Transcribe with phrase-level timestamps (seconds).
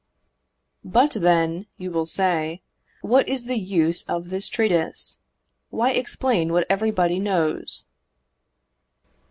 [0.83, 2.63] But, then, you will say,
[3.03, 5.19] "What is the use of this treatise?
[5.69, 7.85] Why explain what everybody knows?"